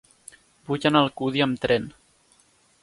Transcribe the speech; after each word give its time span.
Vull 0.69 0.87
anar 0.91 1.03
a 1.03 1.07
Alcúdia 1.09 1.47
amb 1.49 1.61
tren. 1.67 1.87